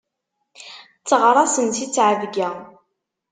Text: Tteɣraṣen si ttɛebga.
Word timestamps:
Tteɣraṣen 0.99 1.69
si 1.77 1.85
ttɛebga. 1.87 2.49